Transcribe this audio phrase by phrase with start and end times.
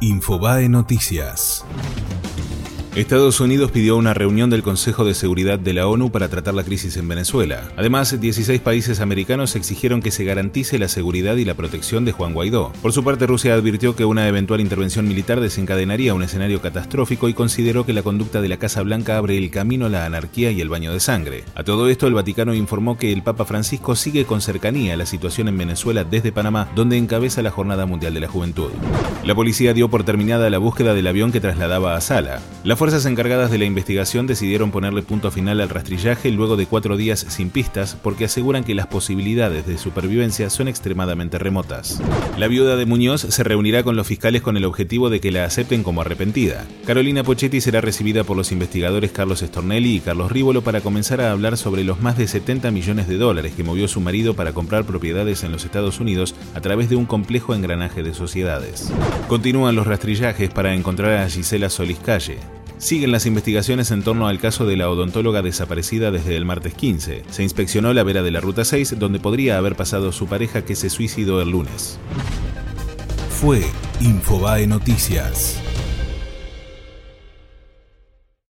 [0.00, 1.64] Infobae Noticias.
[2.98, 6.64] Estados Unidos pidió una reunión del Consejo de Seguridad de la ONU para tratar la
[6.64, 7.68] crisis en Venezuela.
[7.76, 12.34] Además, 16 países americanos exigieron que se garantice la seguridad y la protección de Juan
[12.34, 12.72] Guaidó.
[12.82, 17.34] Por su parte, Rusia advirtió que una eventual intervención militar desencadenaría un escenario catastrófico y
[17.34, 20.60] consideró que la conducta de la Casa Blanca abre el camino a la anarquía y
[20.60, 21.44] el baño de sangre.
[21.54, 25.46] A todo esto, el Vaticano informó que el Papa Francisco sigue con cercanía la situación
[25.46, 28.72] en Venezuela desde Panamá, donde encabeza la Jornada Mundial de la Juventud.
[29.24, 32.40] La policía dio por terminada la búsqueda del avión que trasladaba a Sala.
[32.64, 36.96] La fuerzas encargadas de la investigación decidieron ponerle punto final al rastrillaje luego de cuatro
[36.96, 42.00] días sin pistas porque aseguran que las posibilidades de supervivencia son extremadamente remotas.
[42.38, 45.44] La viuda de Muñoz se reunirá con los fiscales con el objetivo de que la
[45.44, 46.66] acepten como arrepentida.
[46.86, 51.30] Carolina Pochetti será recibida por los investigadores Carlos Stornelli y Carlos Rívolo para comenzar a
[51.30, 54.84] hablar sobre los más de 70 millones de dólares que movió su marido para comprar
[54.84, 58.90] propiedades en los Estados Unidos a través de un complejo engranaje de sociedades.
[59.28, 62.38] Continúan los rastrillajes para encontrar a Gisela Solis Calle.
[62.78, 67.24] Siguen las investigaciones en torno al caso de la odontóloga desaparecida desde el martes 15.
[67.28, 70.76] Se inspeccionó la vera de la Ruta 6, donde podría haber pasado su pareja que
[70.76, 71.98] se suicidó el lunes.
[73.30, 73.62] Fue
[74.00, 75.60] Infobae Noticias.